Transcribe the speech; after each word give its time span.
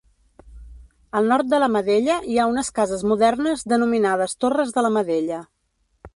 Al 1.19 1.29
nord 1.31 1.51
de 1.51 1.59
la 1.63 1.67
Madella 1.73 2.15
hi 2.31 2.39
ha 2.39 2.47
unes 2.55 2.73
cases 2.81 3.07
modernes 3.13 3.67
denominades 3.75 4.37
Torres 4.47 4.75
de 4.81 4.87
la 4.89 4.95
Madella. 4.99 5.41